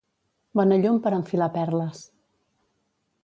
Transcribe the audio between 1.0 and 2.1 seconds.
per enfilar perles!